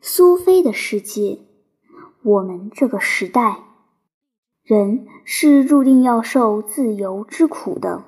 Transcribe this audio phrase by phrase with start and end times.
[0.00, 1.40] 苏菲的世界，
[2.22, 3.64] 我们这个时代，
[4.62, 8.04] 人是注定要受自由之苦的。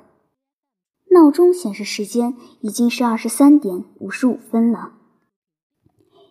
[1.10, 4.92] 闹钟显示时间已经是二十三点五十五分了。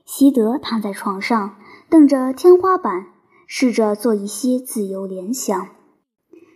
[0.06, 1.58] 席德躺在床上，
[1.90, 3.08] 瞪着天花板，
[3.46, 5.70] 试着做一些自由联想。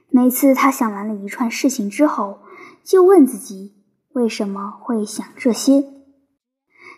[0.09, 2.39] 每次他想完了一串事情之后，
[2.83, 3.73] 就问自己
[4.13, 5.83] 为什么会想这些。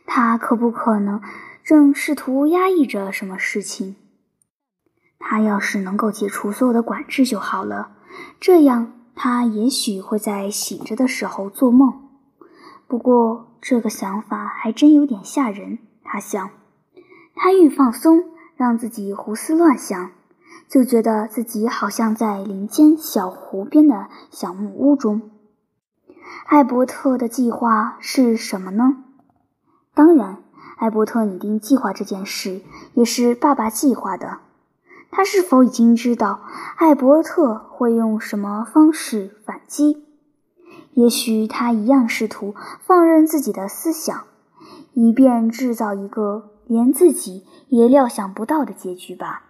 [0.05, 1.21] 他可不可能
[1.63, 3.95] 正试图压抑着什么事情？
[5.17, 7.91] 他要是能够解除所有的管制就好了，
[8.41, 12.09] 这样他也许会在醒着的时候做梦。
[12.87, 15.79] 不过这个想法还真有点吓人。
[16.03, 16.49] 他想，
[17.33, 18.25] 他愈放松，
[18.57, 20.11] 让自己胡思乱想，
[20.67, 25.31] 就觉得自己好像在林间小湖边的小木屋中。
[26.45, 28.97] 艾伯特的计划是什么呢？
[29.95, 30.42] 当然，
[30.83, 32.59] 艾伯特拟定计划这件事
[32.93, 34.39] 也是爸爸计划的。
[35.11, 36.41] 他是否已经知道
[36.75, 40.03] 艾伯特会用什么方式反击？
[40.91, 44.25] 也许他一样试图放任自己的思想，
[44.91, 49.43] 以便制造一个连自己也料想不到的结局吧。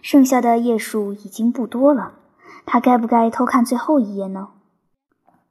[0.00, 2.12] 剩下的页数已经不多了，
[2.64, 4.50] 他该不该偷看最后一页呢？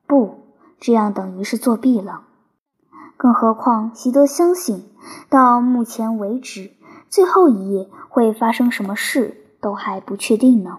[0.07, 2.22] 不，这样等于是作弊了。
[3.17, 4.85] 更何况，席德相信，
[5.27, 6.71] 到目前为止，
[7.09, 10.77] 最后一页会发生什么事都还不确定呢。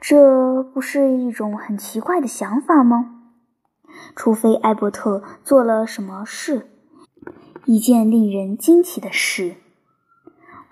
[0.00, 3.16] 这不是一种很奇怪的想法吗？
[4.16, 6.70] 除非艾伯特做了什么事，
[7.66, 9.56] 一件令人惊奇的事。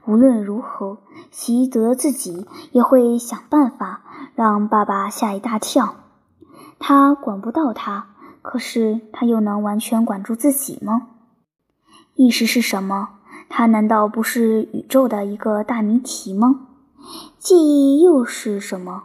[0.06, 4.00] 无论如何，席德自己也会想办法
[4.34, 5.96] 让爸爸吓一大跳。
[6.78, 8.14] 他管不到他。
[8.50, 11.08] 可是他又能完全管住自己吗？
[12.14, 13.10] 意识是什么？
[13.50, 16.62] 它难道不是宇宙的一个大谜题吗？
[17.38, 19.02] 记忆又是什么？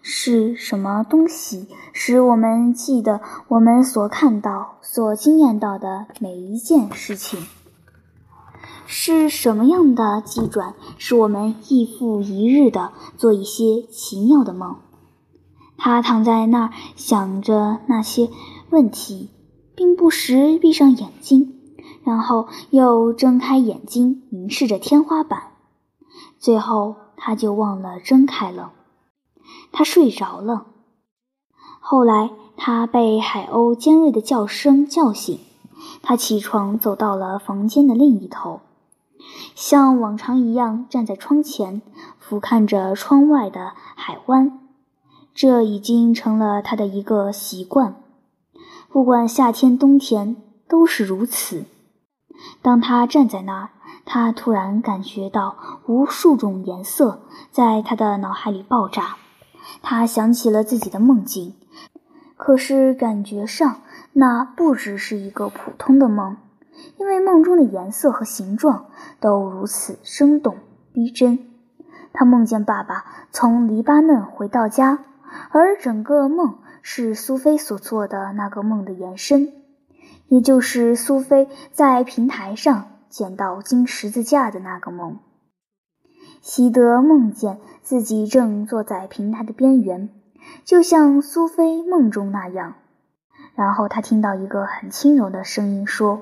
[0.00, 7.44] 是什么东西使我们记得我们所看到、所经验到的每一件事情？
[8.86, 14.76] 是什么样的机转使我们一复一日的做一些奇妙的梦？
[15.76, 18.30] 他躺在那儿想着那些。
[18.74, 19.30] 问题，
[19.76, 21.54] 并不时闭上眼睛，
[22.02, 25.52] 然后又睁开眼睛凝视着天花板，
[26.40, 28.72] 最后他就忘了睁开了。
[29.70, 30.66] 他睡着了。
[31.78, 35.38] 后来他被海鸥尖锐的叫声叫醒，
[36.02, 38.58] 他起床走到了房间的另一头，
[39.54, 41.80] 像往常一样站在窗前，
[42.18, 44.58] 俯瞰着窗外的海湾。
[45.32, 48.00] 这已经成了他的一个习惯。
[48.94, 50.36] 不管夏天冬天
[50.68, 51.64] 都是如此。
[52.62, 53.70] 当他站在那儿，
[54.04, 55.56] 他突然感觉到
[55.88, 59.16] 无数种颜色在他的脑海里爆炸。
[59.82, 61.54] 他想起了自己的梦境，
[62.36, 63.80] 可是感觉上
[64.12, 66.36] 那不只是一个普通的梦，
[66.96, 68.86] 因为梦中的颜色和形状
[69.18, 70.54] 都如此生动
[70.92, 71.40] 逼真。
[72.12, 75.00] 他梦见爸爸从黎巴嫩回到家，
[75.50, 76.58] 而整个梦。
[76.86, 79.54] 是苏菲所做的那个梦的延伸，
[80.28, 85.18] 也就是苏菲在平台上捡到金十字架的那个梦。
[86.42, 90.10] 席德梦见自己正坐在平台的边缘，
[90.62, 92.74] 就像苏菲梦中那样。
[93.54, 96.20] 然后他听到一个很轻柔的声音说：“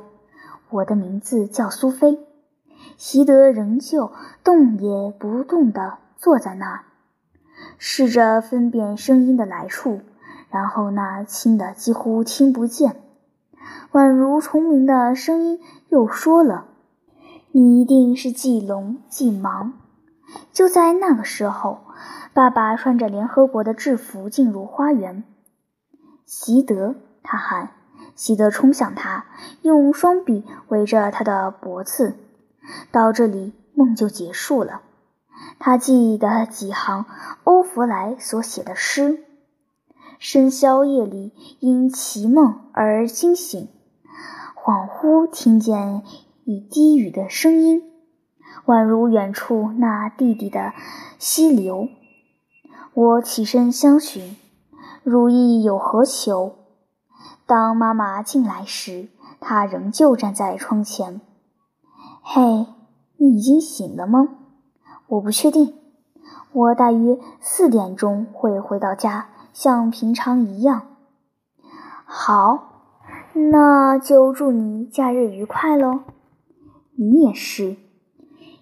[0.71, 2.21] 我的名字叫苏菲。”
[2.97, 4.13] 席德仍旧
[4.45, 6.85] 动也不动地坐在那儿，
[7.79, 10.03] 试着分辨声音的来处。
[10.53, 12.97] 然后那轻的几乎听不见，
[13.93, 15.59] 宛如虫鸣的声音
[15.89, 16.67] 又说了
[17.53, 19.73] ：“你一定是既聋既盲。”
[20.53, 21.81] 就在那个时候，
[22.35, 25.25] 爸爸穿着联合国的制服进入花园。
[26.27, 27.71] 习德，他喊。
[28.15, 29.25] 习德冲向他，
[29.63, 32.15] 用双臂围着他的脖子。
[32.91, 34.83] 到这里，梦就结束了。
[35.59, 37.07] 他记得几行
[37.45, 39.25] 欧弗莱所写的诗。
[40.25, 43.67] 深宵夜里，因奇梦而惊醒，
[44.55, 46.05] 恍惚听见
[46.45, 47.83] 一低语的声音，
[48.67, 50.75] 宛如远处那弟弟的
[51.19, 51.89] 溪流。
[52.95, 54.37] 我起身相寻，
[55.03, 56.55] 如意有何求？
[57.45, 59.09] 当妈妈进来时，
[59.41, 61.21] 她仍旧站在窗前。
[62.23, 62.67] 嘿，
[63.17, 64.29] 你已经醒了吗？
[65.09, 65.75] 我不确定。
[66.53, 69.31] 我大约四点钟会回到家。
[69.53, 70.83] 像平常一样，
[72.05, 72.83] 好，
[73.35, 76.01] 那就祝你假日愉快喽。
[76.95, 77.77] 你也是。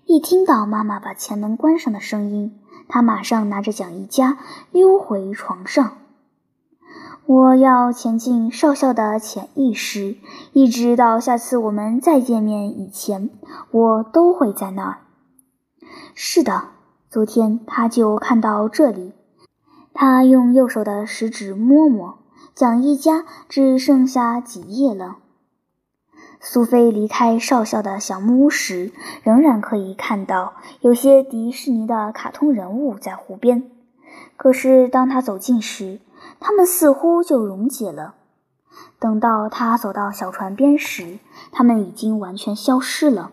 [0.07, 2.59] 一听到妈妈把前门关上的声音，
[2.89, 4.39] 他马上拿着讲义夹
[4.73, 5.93] 溜回床上。
[7.27, 10.17] 我要前进少校的潜意识，
[10.53, 13.31] 一直到下次我们再见面以前，
[13.71, 14.99] 我都会在那儿。
[16.15, 16.71] 是的，
[17.09, 19.13] 昨天他就看到这里。
[19.93, 22.19] 他用右手的食指摸摸
[22.55, 25.17] 讲义夹，只剩下几页了。
[26.41, 28.93] 苏菲离开少校的小木屋时，
[29.23, 33.71] 仍然可以看到有些迪士尼的卡通人物在湖边。
[34.37, 36.01] 可是当他走近时，
[36.39, 38.15] 他们似乎就溶解了。
[38.99, 41.19] 等到他走到小船边时，
[41.53, 43.33] 他们已经完全消失了。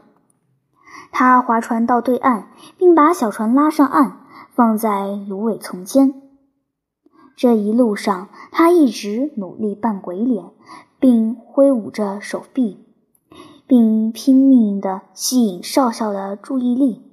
[1.12, 4.18] 他划船到对岸，并把小船拉上岸，
[4.54, 6.14] 放在芦苇丛间。
[7.38, 10.44] 这一路上，他一直努力扮鬼脸，
[11.00, 12.84] 并挥舞着手臂。
[13.68, 17.04] 并拼命地吸引少校的注意力，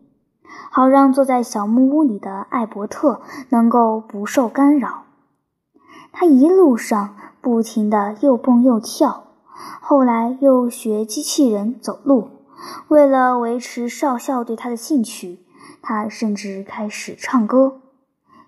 [0.71, 5.03] 好让坐在小木屋里的艾伯特能够不受干扰。
[6.13, 9.25] 他一路上不停地又蹦又跳，
[9.81, 12.29] 后来又学机器人走路。
[12.87, 15.41] 为了维持少校对他的兴趣，
[15.83, 17.81] 他甚至开始唱歌。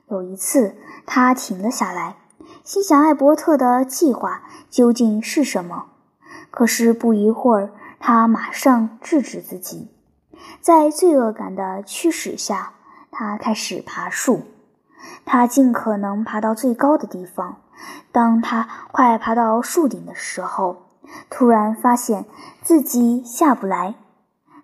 [0.08, 2.16] 有一次，他停了下来，
[2.64, 5.86] 心想艾伯特的计划究竟是什么。
[6.50, 7.70] 可是不一会儿。
[7.98, 9.90] 他马上制止自己，
[10.60, 12.74] 在罪恶感的驱使下，
[13.10, 14.42] 他开始爬树。
[15.24, 17.62] 他尽可能爬到最高的地方。
[18.12, 20.90] 当他快爬到树顶的时候，
[21.30, 22.26] 突然发现
[22.62, 23.94] 自己下不来。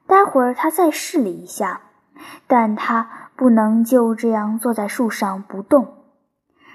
[0.07, 1.81] 待会儿他再试了一下，
[2.47, 5.89] 但他不能就这样坐在树上不动。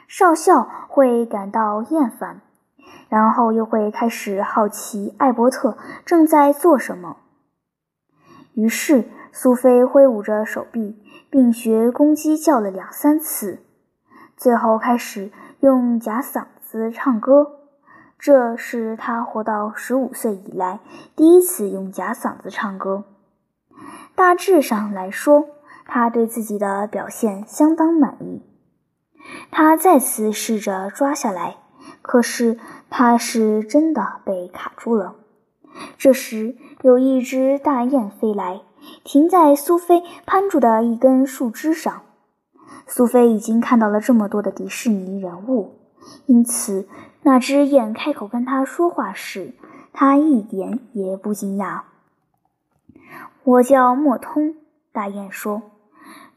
[0.06, 2.42] 少校会感到厌烦。
[3.08, 7.16] 然后又会开始好奇艾伯特正在做什么。
[8.54, 13.60] 于是苏菲挥舞着手臂，并学公鸡叫了两三次，
[14.36, 15.32] 最后开始
[15.62, 17.62] 用假嗓子唱歌。
[18.20, 20.82] 这是他活到十五岁以来
[21.16, 23.06] 第一次用假嗓子唱歌。
[24.16, 25.46] 大致上来说，
[25.88, 28.44] 他对自己的表现相当满意。
[29.50, 31.58] 他再次试着抓下来。
[32.02, 32.58] 可是
[32.90, 35.16] 他是真的被卡住了。
[35.98, 38.62] 这时，有一只大雁飞来，
[39.04, 42.02] 停在苏菲攀住的一根树枝上。
[42.88, 45.76] 苏菲已经看到了这么多的迪士尼人物，
[46.26, 46.88] 因此
[47.24, 49.54] 那只雁开口跟他说话时，
[49.92, 51.82] 他一点也不惊讶。
[53.44, 54.56] 我叫莫通，
[54.92, 55.62] 大雁说：“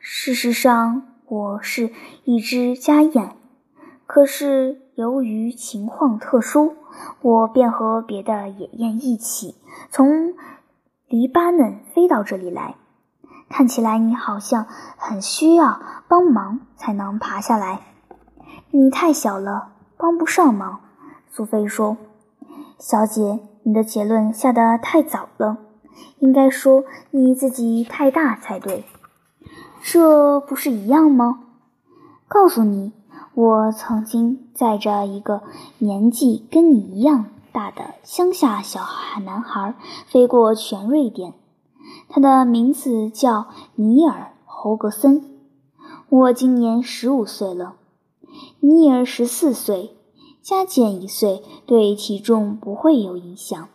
[0.01, 1.93] 事实上，我是
[2.25, 3.37] 一只家燕，
[4.07, 6.75] 可是……”由于情况特殊，
[7.23, 9.55] 我便和别的野雁一起
[9.89, 10.35] 从
[11.09, 12.75] 黎巴嫩飞到这里来。
[13.49, 14.67] 看起来你好像
[14.99, 17.81] 很需要帮忙才能爬下来。
[18.73, 20.81] 你太小了，帮不上忙。
[21.31, 21.97] 苏菲说
[22.79, 25.57] ：“小姐，你的结论下得太早了。
[26.19, 28.85] 应该说你自己太大才对。
[29.83, 31.41] 这不是一样吗？
[32.29, 32.93] 告诉你。”
[33.33, 35.43] 我曾经载着一个
[35.79, 41.33] 年纪跟你一样大的乡下小孩男孩飞过全瑞典，
[42.09, 43.47] 他的名字叫
[43.77, 45.25] 尼尔·侯格森。
[46.09, 47.77] 我今年十五岁了，
[48.59, 49.97] 尼尔十四岁，
[50.43, 53.69] 加减一岁对体重不会有影响。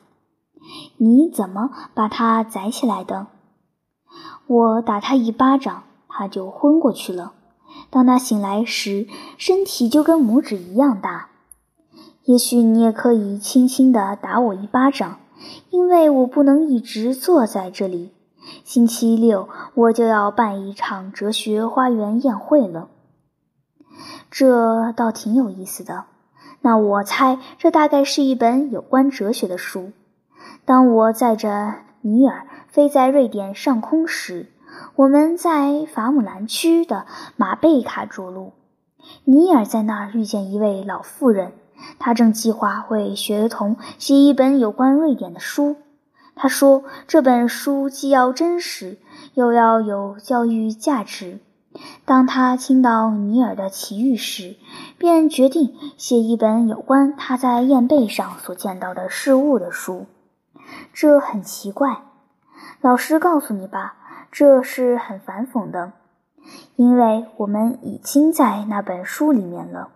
[0.97, 3.27] 你怎么把他载起来的？
[4.47, 5.83] 我打他一巴掌，
[6.17, 7.33] 他就昏过去了。
[7.89, 9.05] 当他醒来时，
[9.37, 11.27] 身体就跟拇指一样大。
[12.23, 15.19] 也许你也可以轻轻地打我一巴掌，
[15.71, 18.13] 因为我不能一直坐在这里。
[18.63, 22.87] 星期六我就要办一场哲学花园宴会了，
[24.31, 26.05] 这倒挺有意思的。
[26.61, 29.91] 那我猜这大概是一本有关哲学的书。
[30.63, 34.53] 当我载着尼尔飞在瑞典上空时。
[34.93, 38.53] 我们在法姆兰区的马贝卡着陆。
[39.23, 41.53] 尼尔在那儿遇见一位老妇人，
[41.99, 45.75] 他正计划为学童写一本有关瑞典的书。
[46.35, 48.97] 他说，这本书既要真实，
[49.35, 51.39] 又要有教育价值。
[52.05, 54.55] 当他听到尼尔的奇遇时，
[54.97, 60.05] 便决定写一本有关他在燕背上所见到的事物的书。
[60.93, 62.03] 这很奇怪，
[62.81, 63.97] 老实告诉你吧。
[64.37, 65.93] 这是很反讽的，
[66.75, 69.91] 因为我们已经在那本书里面了。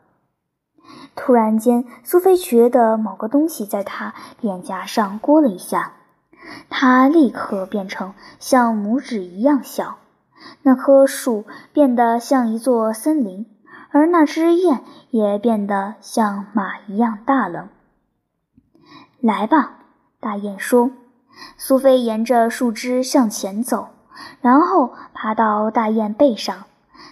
[1.13, 5.91] 突然间，苏菲觉得某个东西在她脸颊上刮了一下，
[6.69, 9.98] 它立刻变成像拇指一样小。
[10.62, 11.43] 那棵树
[11.74, 13.46] 变得像一座森林，
[13.91, 17.67] 而那只雁也变得像马一样大了。
[19.19, 19.79] 来吧，
[20.22, 20.91] 大雁说。
[21.58, 23.89] 苏菲沿着树枝向前走，
[24.41, 26.65] 然后爬到大雁背上。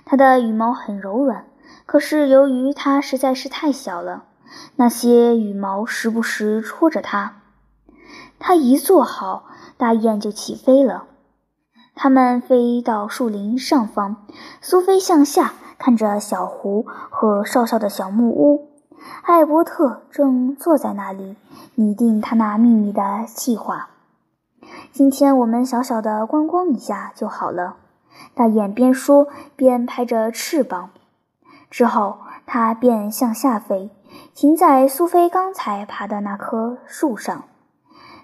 [0.05, 1.45] 它的羽毛很柔软，
[1.85, 4.23] 可是由于它实在是太小了，
[4.75, 7.41] 那些羽毛时不时戳着它。
[8.39, 9.45] 它一坐好，
[9.77, 11.05] 大雁就起飞了。
[11.95, 14.17] 它们飞到树林上方，
[14.61, 18.69] 苏菲向下看着小湖和少校的小木屋。
[19.23, 21.35] 艾伯特正坐在那里
[21.75, 23.89] 拟定他那秘密的计划。
[24.91, 27.77] 今天我们小小的观光一下就好了。
[28.33, 30.89] 大雁边说边拍着翅膀，
[31.69, 33.91] 之后它便向下飞，
[34.33, 37.43] 停在苏菲刚才爬的那棵树上。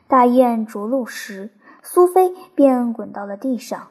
[0.08, 1.52] 大雁着陆时。
[1.86, 3.90] 苏菲便滚到了地上，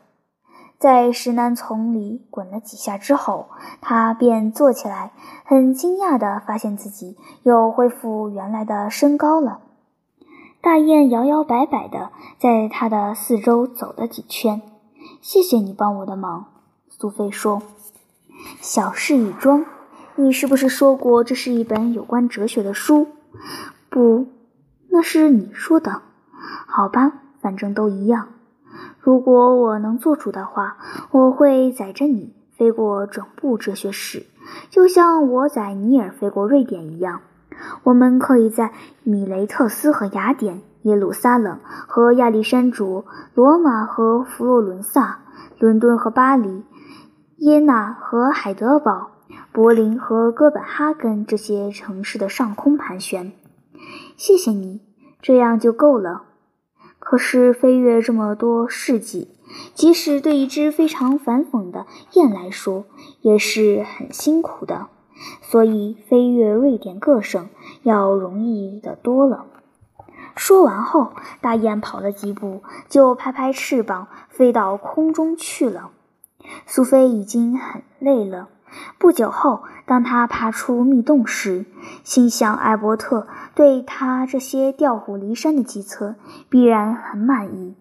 [0.79, 3.51] 在石楠丛里滚了几下之后，
[3.83, 5.13] 它便坐起来，
[5.45, 9.61] 很惊讶地发现自己又恢复原来的身高了。
[10.63, 14.63] 大雁摇摇摆摆地在它的四周走了几圈。
[15.21, 16.47] “谢谢你帮我的忙。”
[16.89, 17.63] 苏菲说。
[18.63, 19.67] “小事一桩。
[20.15, 23.09] 你是不是说过这是一本有关哲学的书
[23.91, 24.29] ？”“不，
[24.89, 26.03] 那是你说的。
[26.69, 28.29] ”“好吧。”反正都一样。
[29.01, 30.77] 如果我能做主的话，
[31.11, 34.27] 我会载着你飞过整部哲学史，
[34.71, 37.21] 就像我载尼尔飞过瑞典一样。
[37.85, 43.05] 我们可以在米雷特斯和雅典、耶路撒冷和亚历山卓、
[43.35, 45.21] 罗马和佛罗伦萨、
[45.59, 46.65] 伦敦和巴黎、
[47.39, 49.11] 耶纳和海德堡、
[49.53, 53.33] 柏林和哥本哈根这些城市的上空盘旋。
[54.17, 54.81] 谢谢你，
[55.21, 56.23] 这样就够了。
[56.99, 59.29] 可是飞越这么多世纪，
[59.75, 62.85] 即使对一只非常反讽的雁来说，
[63.23, 64.87] 也是很辛苦的。
[65.41, 67.49] 所以飞越瑞典各省
[67.83, 69.47] 要容易的多了。
[70.35, 75.91] 说完后，大雁跑了几步，就拍拍翅膀飞到空中去了。
[76.67, 78.49] 苏菲已经很累了。
[78.99, 81.67] 不久后，当他爬出密洞时，
[82.03, 86.15] 心想艾伯特对他这些调虎离山的计策
[86.49, 87.77] 必然很满意。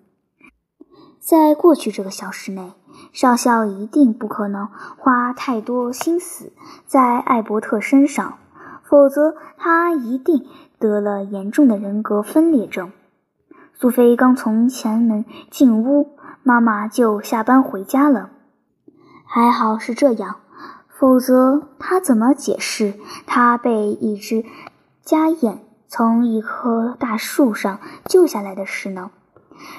[1.22, 2.74] 在过去这个小时内，
[3.14, 6.52] 少校一定不可能花太多心思
[6.88, 8.40] 在艾伯特身上，
[8.84, 10.48] 否则他一定
[10.80, 12.92] 得了严重的人格分裂症。
[13.74, 18.32] 苏菲刚从前门进屋，妈妈就下班回家了。
[19.26, 20.38] 还好是这样。
[20.90, 22.94] 否则，他怎么解释
[23.26, 24.44] 他被一只
[25.04, 29.10] 家燕从一棵大树上救下来的事呢？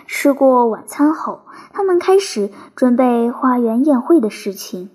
[0.06, 4.90] 吃过晚餐后，他们开始准备花园宴会的事情。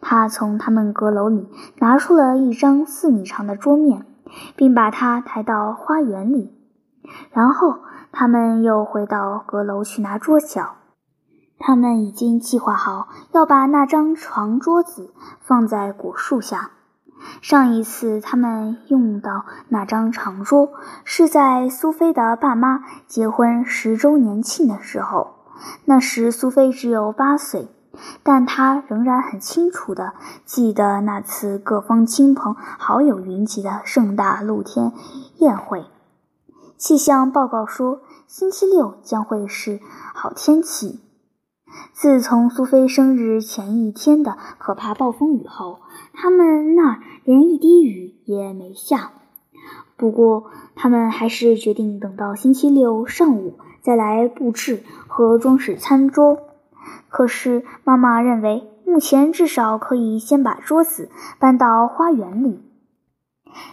[0.00, 4.06] 他从他们阁楼里拿出了一张四米长的桌面，
[4.56, 6.52] 并把它抬到花园里。
[7.30, 7.80] 然后，
[8.12, 10.76] 他们又回到阁楼去拿桌角。
[11.58, 16.70] 他们已经计划好要把那张长桌子放在果树下。
[17.40, 20.70] 上一次他们用到那张长桌
[21.04, 25.34] 是在苏菲的爸妈结婚十周年庆的时候。
[25.84, 27.68] 那时苏菲只有八岁，
[28.22, 30.14] 但她仍然很清楚地
[30.44, 34.92] 记得那次各方亲朋好友云集的盛大露天
[35.36, 35.84] 宴会。
[36.76, 39.78] 气象报告说，星期六将会是
[40.14, 41.01] 好天气。
[41.92, 45.80] 自从苏菲生日前一天的可怕暴风雨后，
[46.12, 49.12] 他们那儿连一滴雨也没下。
[49.96, 56.38] 不过，他们还是决定等到星期六上午再来布置和装饰餐桌。
[57.08, 62.60] 可是，妈妈认为目前至少可以先把桌子搬到花园里。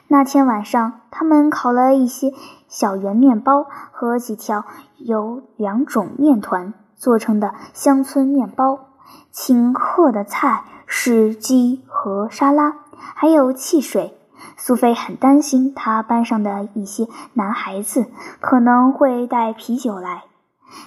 [0.08, 2.34] 那天晚上，他们烤了一些
[2.68, 4.66] 小圆面包和几条
[4.98, 6.74] 有两种面团。
[7.00, 8.90] 做成的乡村面包，
[9.32, 12.76] 请客的菜是鸡和沙拉，
[13.16, 14.16] 还有汽水。
[14.58, 18.08] 苏菲很担心她班上的一些男孩子
[18.42, 20.24] 可能会带啤酒来。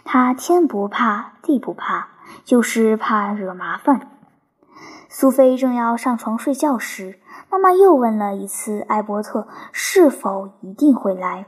[0.04, 2.08] 她天不怕地不怕，
[2.44, 4.08] 就是怕惹麻烦。
[5.08, 7.18] 苏菲正要上床睡觉时，
[7.50, 11.46] 妈妈又问了一次艾伯特是否一定会来。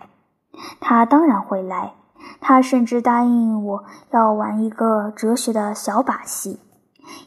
[0.80, 1.94] 他当然会来。
[2.40, 6.60] 他甚至答应我要玩一个哲学的小把戏，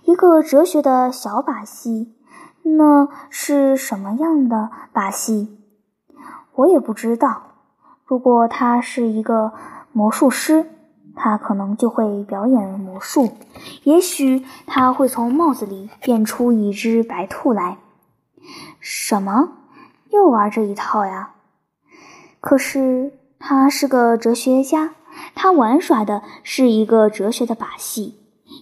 [0.03, 2.15] 一个哲学的小把戏，
[2.63, 5.57] 那是什么样的把戏？
[6.55, 7.43] 我也不知道。
[8.05, 9.53] 如果他是一个
[9.91, 10.69] 魔术师，
[11.15, 13.29] 他可能就会表演魔术。
[13.83, 17.77] 也许他会从帽子里变出一只白兔来。
[18.79, 19.49] 什么？
[20.09, 21.31] 又玩这一套呀？
[22.39, 24.95] 可是他是个哲学家，
[25.35, 28.15] 他玩耍的是一个哲学的把戏，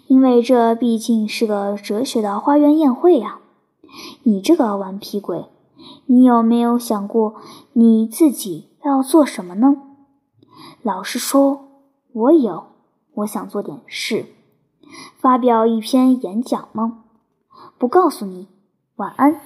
[0.07, 3.39] 因为这毕竟是个哲学的花园宴会呀。
[4.23, 5.45] 你这个顽皮鬼，
[6.05, 7.35] 你有没有想过
[7.73, 9.77] 你自己要做什么呢？
[10.81, 11.67] 老实说，
[12.11, 12.67] 我有，
[13.13, 14.25] 我想做点事，
[15.17, 17.03] 发表一篇演讲吗？
[17.77, 18.47] 不告诉你，
[18.97, 19.39] 晚安。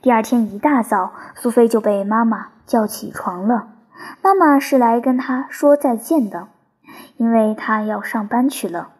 [0.00, 3.77] 第二天一大早，苏菲就被妈妈叫起床了。
[4.22, 6.48] 妈妈是来跟他说再见的，
[7.16, 8.90] 因为她要上班去了。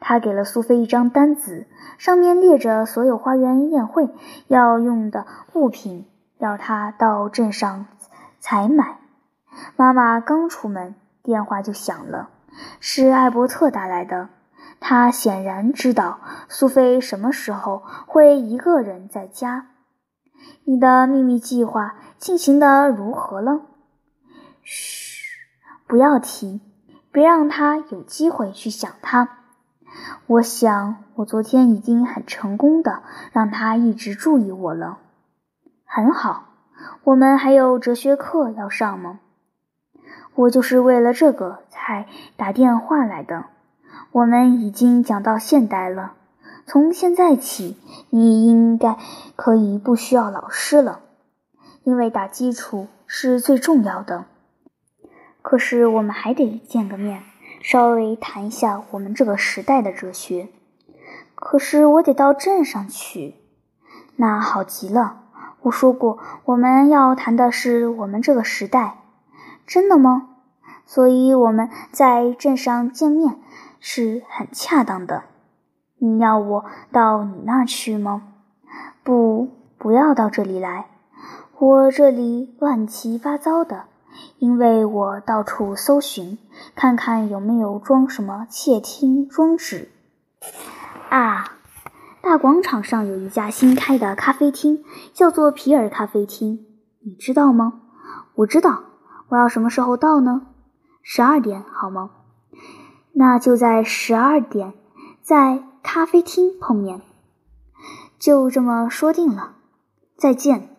[0.00, 1.66] 她给了苏菲一张单子，
[1.98, 4.08] 上面列着所有花园宴会
[4.48, 6.06] 要用的物品，
[6.38, 7.86] 要她到镇上
[8.38, 8.98] 采买。
[9.76, 12.30] 妈妈刚出门，电话就响了，
[12.80, 14.28] 是艾伯特打来的。
[14.82, 19.66] 他显然知道苏菲什么时候会一个人在家。
[20.64, 23.60] 你的秘密计划进行的如何了？
[24.72, 25.36] 嘘，
[25.88, 26.60] 不要提，
[27.10, 29.38] 别让他有机会去想他。
[30.28, 34.98] 我想，我昨天已经很成功的让他一直注意我了。
[35.84, 36.50] 很好，
[37.02, 39.18] 我们还有哲学课要上吗？
[40.36, 43.46] 我就是为了这个才打电话来的。
[44.12, 46.14] 我们已经讲到现代了。
[46.64, 47.76] 从现在起，
[48.10, 48.96] 你应该
[49.34, 51.00] 可以不需要老师了，
[51.82, 54.26] 因为打基础是最重要的。
[55.42, 57.22] 可是我们还得见个面，
[57.62, 60.48] 稍微谈一下我们这个时代的哲学。
[61.34, 63.36] 可是我得到镇上去，
[64.16, 65.22] 那好极了。
[65.62, 68.98] 我说过，我们要谈的是我们这个时代，
[69.66, 70.28] 真的吗？
[70.86, 73.36] 所以我们在镇上见面
[73.78, 75.24] 是很恰当的。
[75.98, 78.22] 你要我到你那儿去吗？
[79.02, 80.86] 不，不要到这里来。
[81.58, 83.84] 我这里乱七八糟的，
[84.38, 86.38] 因为我到处搜寻，
[86.74, 89.90] 看看有没有装什么窃听装置。
[91.08, 91.58] 啊，
[92.20, 96.66] 大广场上有一家新开的咖啡厅，叫做皮尔咖啡厅，
[97.00, 97.80] 你知道吗？
[98.34, 98.84] 我知道。
[99.28, 100.46] 我要什么时候到呢？
[101.02, 102.10] 十二点好吗？
[103.12, 104.74] 那就在十二点，
[105.22, 105.64] 在。
[105.82, 107.00] 咖啡厅碰面，
[108.18, 109.54] 就这么说定了。
[110.18, 110.76] 再见。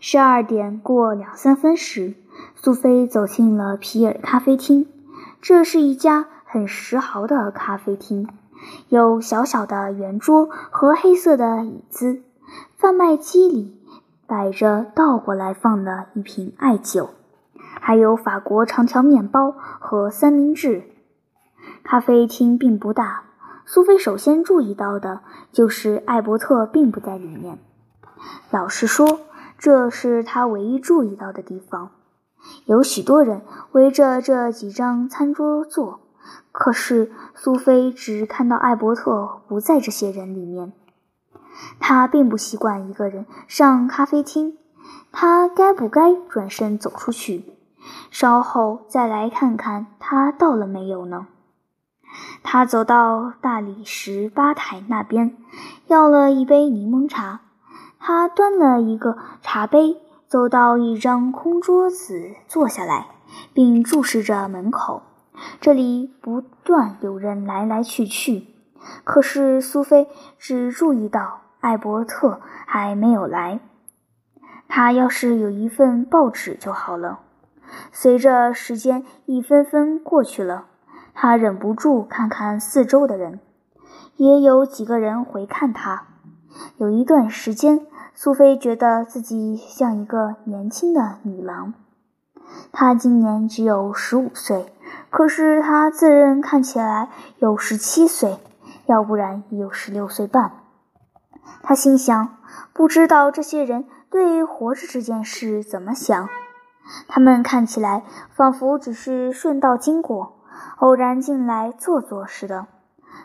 [0.00, 2.14] 十二点过两三分时，
[2.54, 4.86] 苏菲走进了皮尔咖啡厅。
[5.40, 8.28] 这是一家很时髦的咖啡厅，
[8.88, 12.22] 有小小的圆桌和黑色的椅子。
[12.76, 13.76] 贩卖机里
[14.26, 17.10] 摆着倒过来放的一瓶艾酒，
[17.80, 20.84] 还有法国长条面包和三明治。
[21.82, 23.24] 咖啡厅并不大。
[23.64, 25.20] 苏菲首先注意到的
[25.52, 27.58] 就是艾伯特并不在里面。
[28.50, 29.20] 老实说，
[29.56, 31.90] 这是他唯一注意到的地方。
[32.66, 36.00] 有许多人围着这几张餐桌坐，
[36.50, 40.72] 可是苏菲只看到艾伯特不在这些人里面。
[41.78, 44.58] 他并不习惯一个人上咖啡厅，
[45.12, 47.56] 他该不该转身走出去，
[48.10, 51.26] 稍后再来看看他到了没有呢？
[52.42, 55.36] 他走到大理石吧台那边，
[55.86, 57.40] 要了一杯柠檬茶。
[57.98, 59.96] 他端了一个茶杯，
[60.32, 63.08] 走到一张空桌子坐下来，
[63.52, 65.02] 并注视着门口。
[65.60, 68.46] 这里不断有人来来去去，
[69.04, 73.60] 可是苏菲只注意到艾伯特还没有来。
[74.68, 77.20] 他要是有一份报纸就好了。
[77.92, 80.64] 随着时间一分分过去了。
[81.12, 83.40] 他忍不住看看四周的人，
[84.16, 86.06] 也有几个人回看他。
[86.78, 91.74] 有一段时间，苏菲觉得自己像一个年轻的女郎。
[92.70, 94.72] 她今年只有十五岁，
[95.10, 98.38] 可是她自认看起来有十七岁，
[98.86, 100.52] 要不然也有十六岁半。
[101.62, 102.36] 她心想：
[102.72, 106.28] 不知道这些人对活着这件事怎么想？
[107.08, 110.38] 他们看起来仿佛只是顺道经过。
[110.78, 112.66] 偶然进来坐坐似的，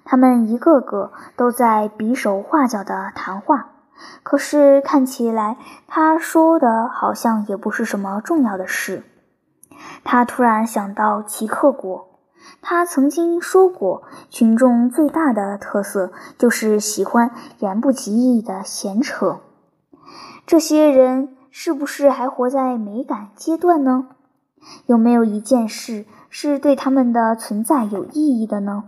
[0.06, 3.72] 他们一个个都在比手画脚的谈话，
[4.24, 5.58] 可是看起来
[5.88, 9.04] 他说的好像也不是什么重要的事。
[10.04, 12.08] 他突然想到齐克果，
[12.62, 19.40] 他曾经说过，群众最大的特色就是喜欢言不及义的闲扯。
[20.46, 24.08] 这些人是不是还活在美感阶段呢？
[24.86, 26.06] 有没有一件事？
[26.30, 28.84] 是对他们的存在有意义的呢？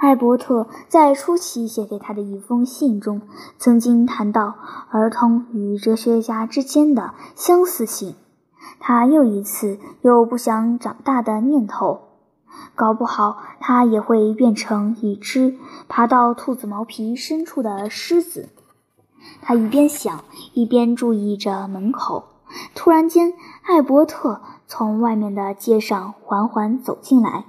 [0.00, 3.20] 艾伯特在初期写给他的一封信中，
[3.58, 4.54] 曾经谈到
[4.88, 8.14] 儿童与哲学家之间的相似性。
[8.78, 12.00] 他又一次有不想长大的念头，
[12.74, 18.48] 搞不好他也会变成一只爬到兔子毛皮深处的狮子。
[19.42, 22.24] 他一边想，一边注意着门口。
[22.74, 23.34] 突然间，
[23.64, 27.44] 艾伯特从外面的街上缓缓走进来。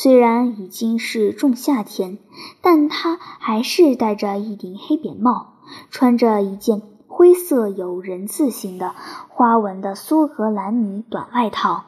[0.00, 2.18] 虽然已经是仲夏天，
[2.60, 5.54] 但他还是戴着一顶黑扁帽，
[5.90, 8.94] 穿着一件灰色有人字形的
[9.28, 11.82] 花纹的苏格兰呢短外套。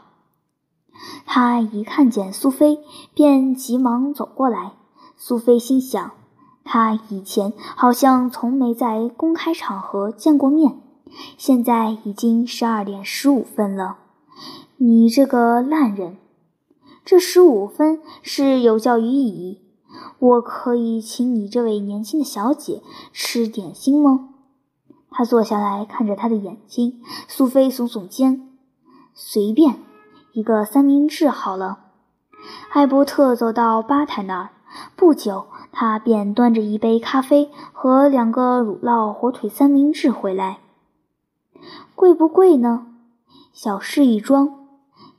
[1.25, 2.81] 他一看见苏菲，
[3.15, 4.73] 便急忙走过来。
[5.17, 6.11] 苏菲心想，
[6.65, 10.81] 他以前好像从没在公开场合见过面。
[11.39, 13.99] 现在已经十二点十五分了，
[14.79, 16.17] 你这个烂人！
[17.11, 19.63] 这十五分是有教于意义。
[20.21, 24.29] 我可以请你这位年轻的小姐吃点心吗？
[25.11, 27.03] 他坐下来看着她的眼睛。
[27.27, 28.49] 苏菲耸耸肩，
[29.13, 29.81] 随便，
[30.35, 31.81] 一个三明治好了。
[32.71, 34.51] 艾伯特走到吧台那儿，
[34.95, 40.61] 不久他便端着一杯咖啡和两个乳酪火腿三明治回来。
[41.97, 42.87] 贵不贵呢？
[43.53, 44.69] 小事一桩。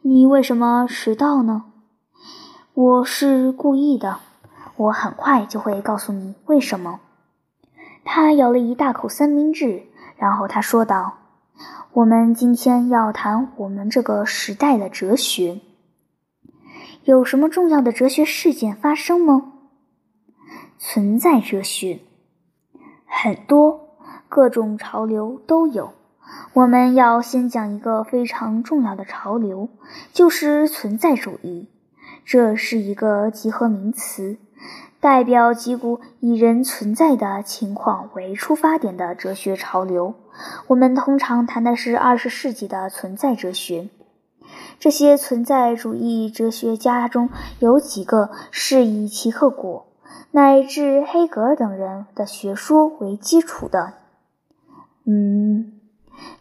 [0.03, 1.65] 你为什么迟到呢？
[2.73, 4.19] 我是故意的，
[4.77, 7.01] 我很快就会告诉你为什么。
[8.05, 9.83] 他咬了一大口三明治，
[10.15, 11.17] 然后他说道
[11.91, 15.59] ：“我们今天要谈我们这个时代的哲学。
[17.03, 19.51] 有什么重要的哲学事件发生吗？
[20.79, 21.99] 存在哲学，
[23.05, 23.97] 很多，
[24.29, 25.91] 各种潮流都有。
[26.53, 29.67] 我们要先讲一个非常重要的潮流，
[30.13, 31.67] 就是存在主义。”
[32.23, 34.37] 这是一个集合名词，
[34.99, 40.13] 代表几股以人存在的情况为出发点的哲学潮流。
[40.67, 43.89] 我们通常谈的是二十世纪的存在哲学。
[44.79, 47.29] 这些存在主义哲学家中
[47.59, 49.87] 有几个是以齐克果
[50.31, 53.93] 乃至黑格尔等人的学说为基础的。
[55.05, 55.73] 嗯，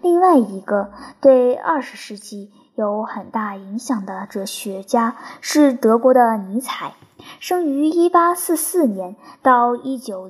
[0.00, 2.52] 另外一个对二十世纪。
[2.74, 6.94] 有很大影响的哲学家是德国的尼采，
[7.38, 10.28] 生于1844年到1900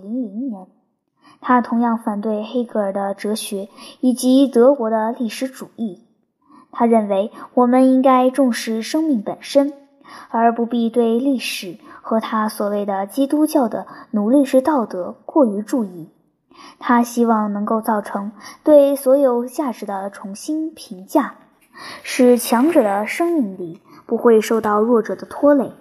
[0.48, 0.66] 年。
[1.40, 3.68] 他同样反对黑格尔的哲学
[4.00, 6.02] 以及德国的历史主义。
[6.72, 9.72] 他认为我们应该重视生命本身，
[10.28, 16.10] 而不必对历史和他所谓的基督教的奴隶制道德过于注意。
[16.78, 21.34] 他希望能够造成对所有价值的重新评价。
[22.02, 25.72] 使强者的生命力不会受到弱者的拖累。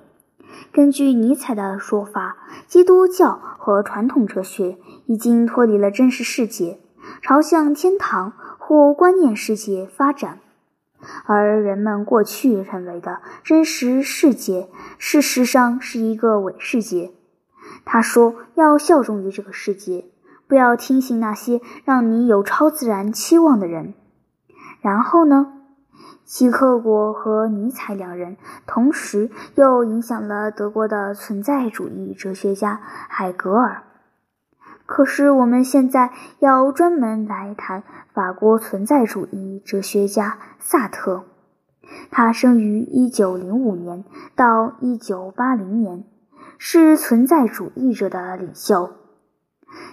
[0.72, 6.80] 根据尼采的说法，基督教和传统哲学已经脱离了真实世界，
[7.22, 10.40] 朝向天堂或观念世界发展，
[11.26, 17.12] 而人们过去认为的真实世界，事实上是一个伪世界。
[17.86, 20.06] 他说：“要效忠于这个世界，
[20.48, 23.94] 不要听信那些让你有超自然期望的人。”
[24.82, 25.54] 然后呢？
[26.30, 28.38] 希克果和尼采两人
[28.68, 33.82] 同时又影响了德国的存在主义哲学家海格尔。
[34.86, 37.82] 可是我们现在要专门来谈
[38.14, 41.24] 法国存在主义哲学家萨特。
[42.12, 44.04] 他生于1905年
[44.36, 46.04] 到1980年，
[46.60, 48.99] 是存在主义者的领袖。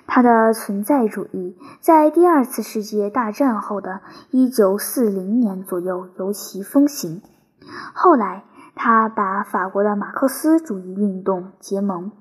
[0.06, 7.22] 他的存在主义在第二次世界大战后的一九四零年左右尤其风行。
[7.92, 12.12] 后来，他把法国的马克思主义运动结盟，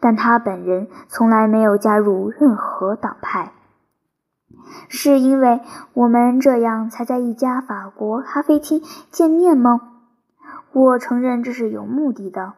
[0.00, 3.52] 但他本人从来没有加入任何党派。
[4.88, 5.60] 是因为
[5.94, 9.80] 我们这样才在一家法国咖啡厅见面吗？
[10.72, 12.54] 我承认这是有目的的。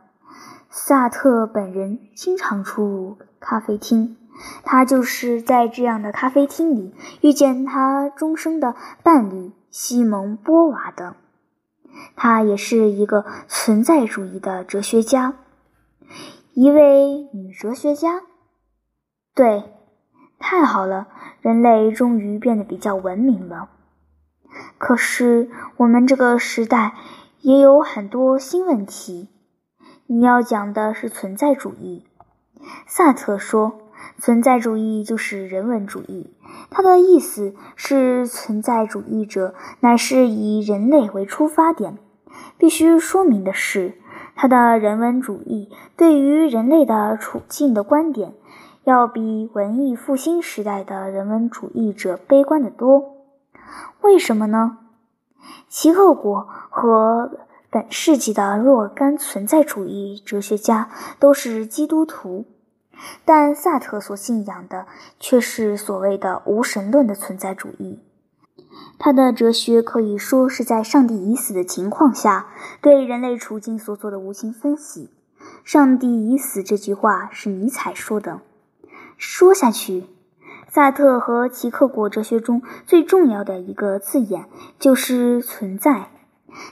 [0.70, 4.16] 萨特本人经常出入咖啡厅。
[4.64, 11.16] 他就是在这样的咖啡厅里遇见他终生的伴侣西蒙波娃的。
[12.16, 15.34] 他也是一个存在主义的哲学家，
[16.54, 18.22] 一位女哲学家。
[19.34, 19.74] 对，
[20.38, 21.08] 太好了，
[21.42, 23.68] 人类终于变得比较文明了。
[24.78, 26.94] 可是我们这个时代
[27.42, 29.28] 也有很多新问题。
[30.06, 32.06] 你要讲的是存在主义，
[32.86, 33.81] 萨特说。
[34.18, 36.30] 存在主义就是人文主义，
[36.70, 41.98] 它的意思是，存在主义者乃是以人类为出发点，
[42.58, 43.94] 必须说明的是，
[44.34, 48.34] 他的人文主义对于人类的处境的观点，
[48.84, 53.16] 要比文艺复兴时代的人文主义者悲观得多。
[54.00, 54.78] 为什么呢？
[55.68, 62.44] 其后果和本世纪的若干存在主义哲学家都是基督徒，
[63.24, 64.86] 但萨特所信仰的
[65.18, 68.00] 却是所谓的无神论的存在主义。
[68.98, 72.46] 他的哲学可以说是在“上帝已死”的情况下
[72.80, 75.10] 对人类处境所做的无情分析。
[75.64, 78.40] “上帝已死”这句话是尼采说的。
[79.16, 80.06] 说下去，
[80.68, 84.46] 萨特和齐克果哲学中最重要的一个字眼
[84.78, 86.08] 就是“存在”，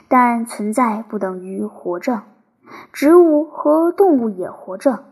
[0.07, 2.23] 但存在不等于活着。
[2.93, 5.03] 植物和动物也活着，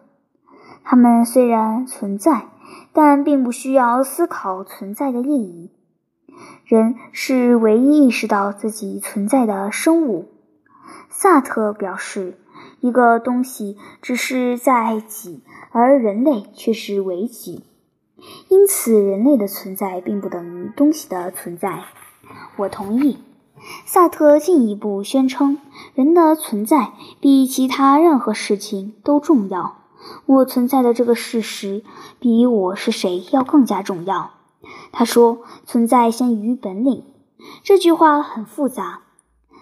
[0.92, 2.48] 它们虽然存在，
[2.94, 5.70] 但并不需要思考存在的意义。
[6.66, 10.30] 人是唯一意识到自己存在的生物。
[11.08, 12.40] 萨特表示，
[12.80, 17.66] 一个东西只是在己，而人类却是为己，
[18.48, 21.84] 因此人类的存在并不等于东西的存在。
[22.58, 23.20] 我同意。
[23.86, 25.60] 萨特进一步宣称，
[25.94, 29.76] 人的存在比其他任何事情都重要。
[30.26, 31.84] 我存在的这个事实，
[32.20, 34.32] 比我是谁要更加重要。
[34.92, 37.04] 他说：“存在先于本领。”
[37.64, 39.02] 这句话很复杂。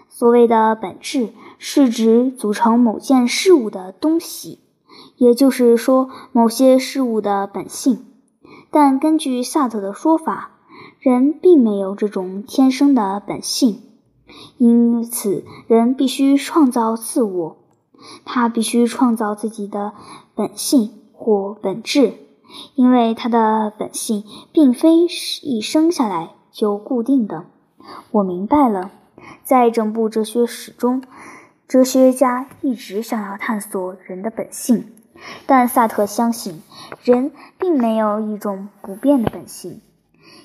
[0.08, 4.58] 所谓的本质是指组成某件事物的东西，
[5.16, 8.06] 也就是说某些事物的本性。
[8.70, 10.50] 但根据萨特的说法，
[10.98, 13.82] 人并没有这种天生的本性，
[14.56, 17.56] 因此人必须创造自我。
[18.24, 19.92] 他必须创造自己的
[20.38, 22.14] 本性或本质。
[22.76, 27.44] 因为他的本性并非是一生下来就固定的。
[28.10, 28.90] 我明白了，
[29.44, 31.02] 在整部哲学史中，
[31.66, 34.92] 哲学家一直想要探索人的本性，
[35.44, 36.62] 但萨特相信
[37.02, 39.82] 人并没有一种不变的本性，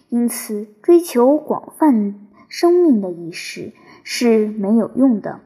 [0.10, 3.72] 因此追求广泛生命的意识
[4.04, 5.40] 是没有用的。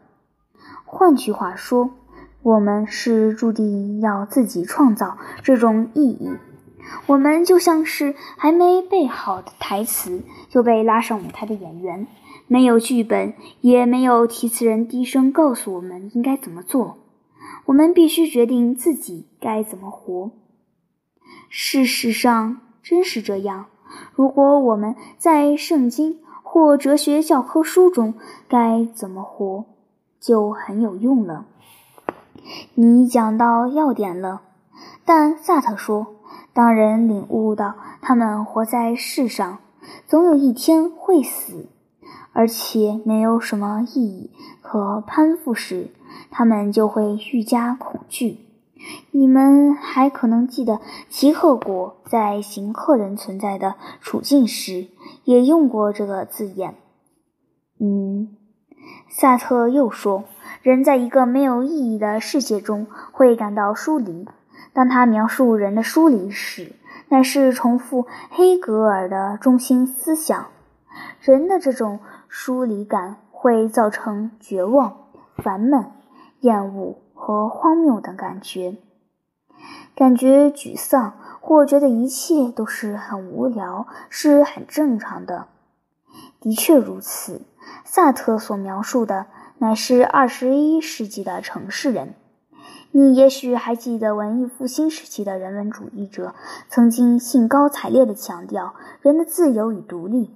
[0.85, 1.91] 换句话说，
[2.47, 6.31] 我们是注定要自己创造这种意义。
[7.07, 12.07] 我们就像是还没背好的台词就被拉上舞台的演员，
[12.47, 16.99] 没有剧本，也没有提词人低声告诉我们应该怎么做。
[17.65, 20.31] 我们必须决定自己该怎么活。
[21.49, 23.65] 事实上，真是这样。
[24.15, 28.13] 如果我们在圣经或哲学教科书中
[28.47, 29.65] 该怎么活，
[30.21, 31.45] 就很有用了。
[32.75, 34.41] 你讲到要点了，
[35.05, 36.15] 但萨特说。
[36.53, 39.59] 当人领悟到他们活在世上，
[40.07, 41.67] 总有一天会死，
[42.33, 44.31] 而且没有什么意义
[44.63, 45.91] 可攀附时，
[46.31, 48.39] 他们就会愈加恐惧。
[49.11, 54.87] 你们还可能记得齐克果在行客人存在的处境时，
[55.25, 56.73] 也用过这个字眼。
[57.79, 58.35] 嗯，
[59.09, 60.23] 萨特又说，
[60.61, 64.27] 人在一个没有意义的世界中会感到疏离。
[64.73, 66.73] 当他描述人的疏离时，
[67.09, 70.47] 乃是重复黑格尔的中心思想。
[71.21, 74.97] 人的这种疏离感会造成绝望、
[75.37, 75.91] 烦闷、
[76.41, 78.77] 厌恶和荒谬等感觉，
[79.95, 85.47] 感觉沮丧或觉得一切都是很无聊，是很正常的。
[86.39, 87.41] 的确如此，
[87.83, 89.25] 萨特所描述的
[89.57, 92.13] 乃是二十一世纪的城市人。
[92.91, 96.33] 你也许还记得文艺复兴时期的人文主义者
[96.69, 100.33] 曾经兴高采烈地强调人的自由与独立。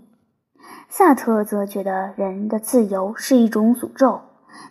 [0.89, 4.21] 萨特则觉得人的自由是一种诅咒。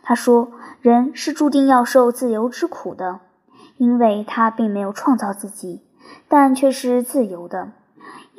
[0.02, 3.20] 他说，人是注定要受自由之苦的，
[3.78, 5.82] 因为他并没有创造自己，
[6.28, 7.72] 但却是自由的。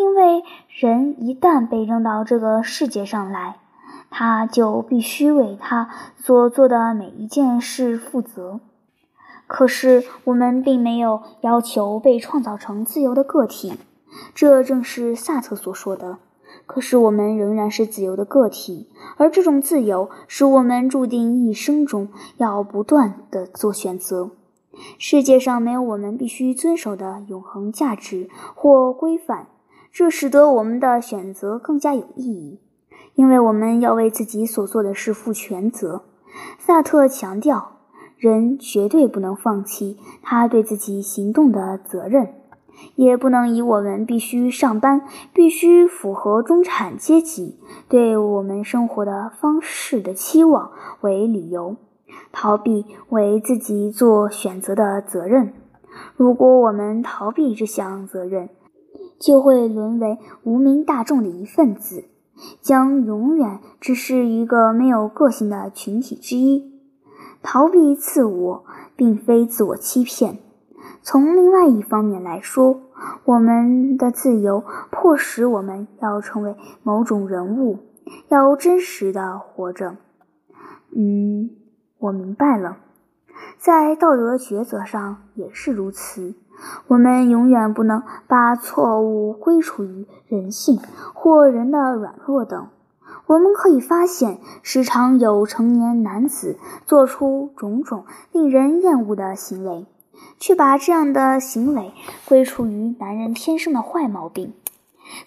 [0.01, 3.57] 因为人一旦被扔到这个世界上来，
[4.09, 8.59] 他就必须为他所做的每一件事负责。
[9.45, 13.73] 可是，我们并没有要求被创造成自由的个体，
[14.33, 16.17] 这正是萨特所说的。
[16.65, 24.31] 可是，我们仍然是自由的个体，而这种自由使我们注定一生中要不断地做选择。
[24.97, 29.47] 世界上没有我们必须遵守的永恒价值或规范，
[29.91, 32.59] 这使得我们的选择更加有意义，
[33.15, 36.03] 因为我们要为自己所做的事负全责。
[36.57, 37.77] 萨特强调。
[38.17, 42.35] 人绝对不能放弃他对自己行动的责任，
[42.93, 45.01] 也不能以我们必须上班、
[45.33, 50.69] 必须符合中产阶级对我们生活的方式的期望
[51.01, 51.77] 为理由，
[52.31, 55.53] 逃避为自己做选择的责任。
[56.15, 58.49] 如果我们逃避这项责任，
[59.21, 62.03] 就会沦为无名大众的一份子，
[62.59, 66.81] 将永远只是一个没有个性的群体之一。
[67.43, 70.39] 逃避自我，并非自我欺骗。
[71.03, 72.81] 从另外一方面来说，
[73.25, 77.77] 我们的自由迫使我们要成为某种人物，
[78.27, 79.97] 要真实的活着。
[80.95, 81.51] 嗯，
[81.99, 82.77] 我明白了，
[83.57, 86.35] 在道德抉择上也是如此。
[86.87, 90.79] 我们永远不能把错误归属于人性
[91.13, 92.67] 或人的软弱等。
[93.27, 99.85] 我们可以发现，时常有成年男子做出种种令人厌恶的行为。
[100.39, 101.93] 却把这样的行为
[102.25, 104.53] 归属于男人天生的坏毛病，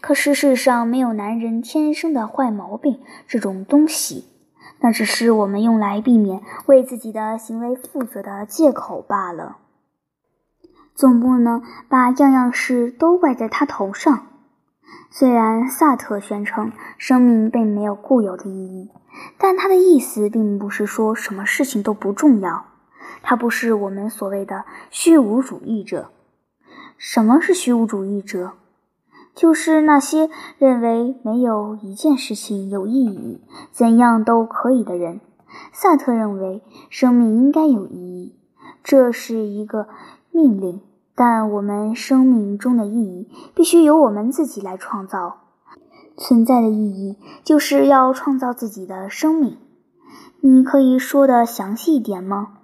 [0.00, 4.26] 可事实上没有男人天生的坏毛病这种东西，
[4.80, 9.56] 那只是我们用来避免为自己的行为负责的借口罢了。
[10.94, 14.26] 总不能把样样事都怪在他头上。
[15.10, 18.90] 虽然萨特宣称生命并没有固有的意义，
[19.38, 22.66] 但他的意思并不是说什么事情都不重要。
[23.22, 26.10] 他不是我们所谓的虚无主义者。
[26.96, 28.52] 什么是虚无主义者？
[29.34, 35.20] 就是那些认为没有一件事情有意义，怎样都可以的人。
[35.72, 38.36] 萨特认为生命应该有意义，
[38.82, 39.88] 这是一个
[40.34, 40.82] 命令。
[41.14, 45.36] 但我们生命中的意义必须由我们自己来创造。
[46.16, 49.56] 存在的意义就是要创造自己的生命。
[50.40, 52.58] 你可以说的详细一点吗？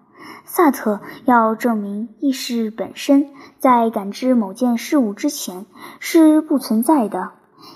[0.44, 3.28] 萨特要证明意识本身
[3.58, 5.64] 在感知某件事物之前
[6.00, 7.30] 是不存在的，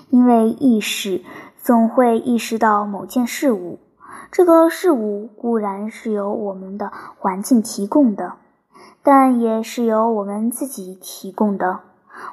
[0.09, 1.23] 因为意识
[1.61, 3.79] 总会意识到某件事物。
[4.29, 8.33] 这个事物固然是由我们的环境提供的，
[9.03, 11.81] 但也是由我们自己提供的。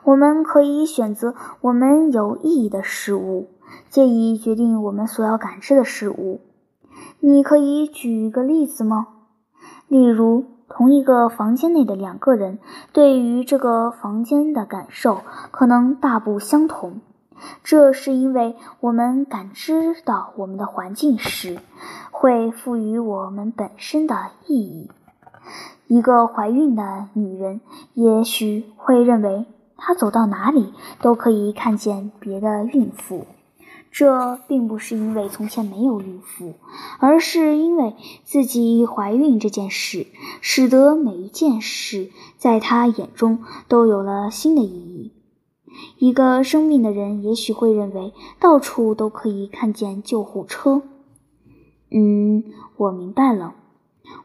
[0.05, 3.49] 我们可以选择我们有意义的事物，
[3.91, 6.41] 借以决定我们所要感知的事物。
[7.21, 9.09] 你可以举一个例子吗？
[9.89, 12.59] 例如，同一个房间内的两个人
[12.93, 17.01] 对于这个房间的感受可能大不相同。
[17.65, 21.59] 这是因为我们感知到我们的环境时，
[22.13, 24.91] 会赋予我们本身的意义。
[25.87, 27.61] 一个怀孕的女人
[27.95, 33.27] 也许会认为，她走到哪里都可以看见别的孕妇。
[33.91, 36.55] 这并不是因为从前没有孕妇，
[36.99, 40.07] 而是因为自己怀孕这件事，
[40.41, 45.13] 使得每一件事在她眼中都有了新的意义。
[45.99, 50.81] 一个生病的人也许会认为到处都可以看见救护车。
[51.91, 52.45] 嗯，
[52.79, 53.55] 我明白了。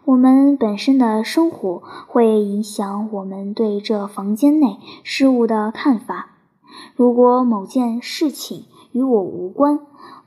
[0.05, 6.29] 我们本身的生活会影响我们对这房间内事物的看法。
[6.95, 9.79] 如果某件事情，与我无关，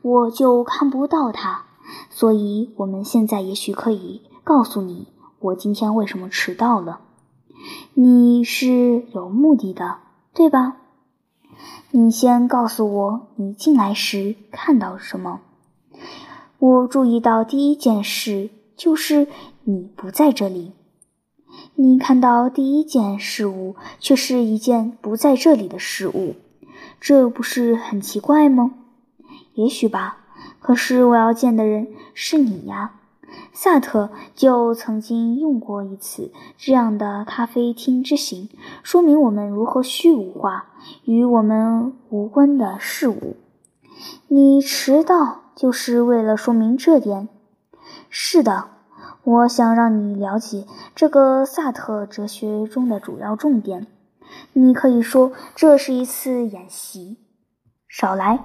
[0.03, 1.65] 我就看不到它。
[2.09, 5.09] 所以，我们现在也许可以告诉你，
[5.41, 7.01] 我今天为什么迟到了。
[7.95, 9.99] 你是有目的的，
[10.33, 10.77] 对吧？
[11.91, 15.41] 你先告诉我，你进来时看到什么？
[16.59, 19.27] 我注意到第一件事就是
[19.65, 20.73] 你不在这里。
[21.75, 26.37] 你看到第一件事物，却是一件不在这里的事物。
[26.99, 28.73] 这不是很奇怪吗？
[29.53, 30.21] 也许吧。
[30.61, 32.93] 可是我要见的人是你呀。
[33.53, 38.49] 萨特就曾经用过一次这样的咖啡厅之行，
[38.83, 40.71] 说明我们如何虚无化
[41.05, 43.37] 与我们无关的事物。
[44.29, 47.29] 你迟到就是为了说明这点。
[48.11, 48.65] 是的，
[49.23, 53.87] 我想让你了解这个萨特哲学中的主要重点。
[54.53, 57.19] 你可以说这是一次演习。
[57.89, 58.41] 少来！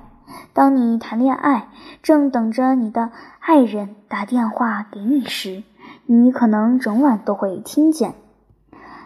[0.53, 1.69] 当你谈恋爱，
[2.01, 5.63] 正等着你的爱人打电话给你时，
[6.05, 8.15] 你可能整晚都会听见。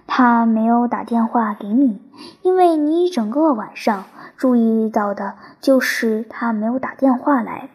[0.08, 2.02] 他没有打电话给你，
[2.42, 4.06] 因为你整个晚上
[4.38, 7.70] 注意到的就是他没有打电话来。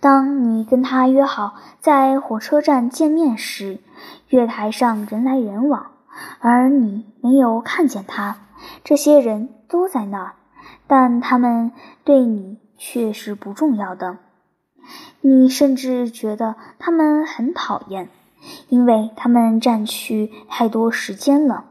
[0.00, 3.78] 当你跟他约好在火车站见面时，
[4.28, 5.86] 月台上人来人往。
[6.40, 8.36] 而你没有看见他，
[8.84, 10.34] 这些人都在那儿，
[10.86, 11.72] 但他们
[12.04, 14.18] 对你却是不重要的。
[15.22, 18.10] 你甚至觉得他们很讨厌，
[18.68, 21.64] 因为他们占据太多时间了。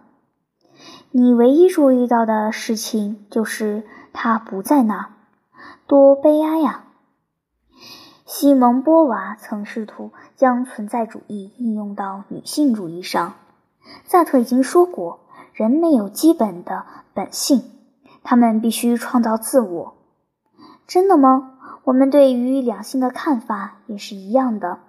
[1.11, 5.05] 你唯一注意到的事情就是他不在那儿，
[5.85, 6.85] 多悲哀呀！
[8.33, 13.33] 西蒙·波娃曾试图将存在主义应用到女性主义上。
[14.05, 15.19] 萨特已经说过，
[15.51, 17.61] 人没有基本的本性，
[18.23, 19.95] 他们必须创造自我。
[20.87, 21.55] 真的吗？
[21.83, 24.79] 我们对于两性的看法也是一样的。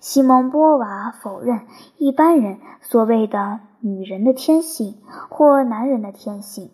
[0.00, 1.60] 西蒙·波娃否认
[1.98, 4.96] 一般人所谓的女人的天性
[5.28, 6.72] 或男人的天性。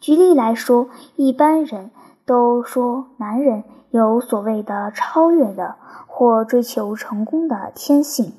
[0.00, 1.92] 举例来说，一般人
[2.26, 3.64] 都说男人。
[3.90, 8.34] 有所谓的超越的或追求成功的天性。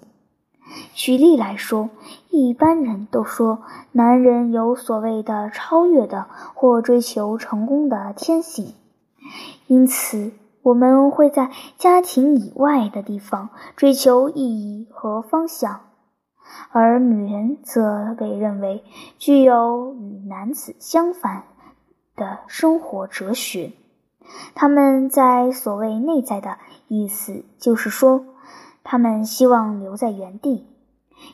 [0.93, 1.89] 举例来说，
[2.29, 3.63] 一般人都说
[3.93, 8.75] 男人有所谓的超越的或追求成功的天性，
[9.65, 10.31] 因此
[10.61, 15.79] 我们会在家庭以外的地方追求意义和方向，
[16.71, 18.83] 而女人则被认为
[19.17, 21.45] 具有与男子相反
[22.17, 23.71] 的生活哲学。
[24.55, 26.57] 他们在所谓内在的
[26.89, 28.25] 意思，就是说，
[28.83, 30.67] 他们希望留在原地，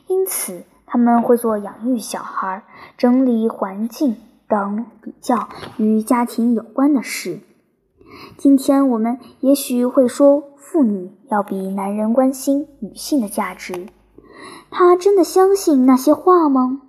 [0.06, 2.62] 因此他们会做养育小孩、
[2.96, 4.16] 整理环境
[4.46, 7.40] 等比较与家庭有关的事。
[8.36, 13.88] 今天我们也许会说，妇女要比男人关心女性的价值。
[14.70, 16.82] 他真的相信那些话吗？